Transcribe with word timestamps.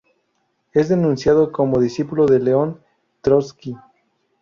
Es 0.71 0.89
denunciado 0.89 1.51
como 1.51 1.79
discípulo 1.79 2.25
de 2.25 2.39
Leon 2.39 2.81
Trotsky. 3.21 3.77